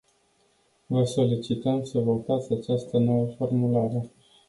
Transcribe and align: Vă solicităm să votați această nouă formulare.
Vă 0.85 1.03
solicităm 1.03 1.83
să 1.83 1.99
votați 1.99 2.51
această 2.53 2.97
nouă 2.97 3.27
formulare. 3.37 4.09